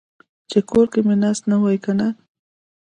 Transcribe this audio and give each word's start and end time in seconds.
چې 0.49 0.59
کور 0.69 0.85
کې 0.93 0.99
مې 1.05 1.15
ناست 1.21 1.43
نه 1.51 1.57
وای 1.61 1.77
کنه. 1.85 2.07